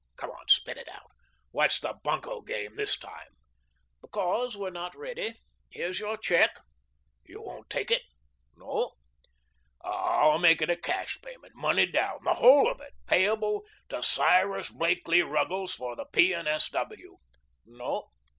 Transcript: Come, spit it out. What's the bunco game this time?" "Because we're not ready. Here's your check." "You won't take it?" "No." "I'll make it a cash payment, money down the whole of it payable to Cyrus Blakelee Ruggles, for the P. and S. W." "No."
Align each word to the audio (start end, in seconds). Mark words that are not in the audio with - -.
Come, 0.15 0.31
spit 0.47 0.77
it 0.79 0.87
out. 0.89 1.11
What's 1.51 1.79
the 1.79 1.93
bunco 2.03 2.41
game 2.41 2.75
this 2.75 2.97
time?" 2.97 3.35
"Because 4.01 4.57
we're 4.57 4.71
not 4.71 4.97
ready. 4.97 5.33
Here's 5.69 5.99
your 5.99 6.17
check." 6.17 6.57
"You 7.23 7.39
won't 7.43 7.69
take 7.69 7.91
it?" 7.91 8.01
"No." 8.55 8.93
"I'll 9.81 10.39
make 10.39 10.59
it 10.59 10.71
a 10.71 10.75
cash 10.75 11.19
payment, 11.21 11.53
money 11.53 11.85
down 11.85 12.21
the 12.23 12.33
whole 12.33 12.67
of 12.67 12.81
it 12.81 12.93
payable 13.05 13.63
to 13.89 14.01
Cyrus 14.01 14.71
Blakelee 14.71 15.21
Ruggles, 15.21 15.75
for 15.75 15.95
the 15.95 16.05
P. 16.05 16.33
and 16.33 16.47
S. 16.47 16.67
W." 16.69 17.17
"No." 17.67 18.07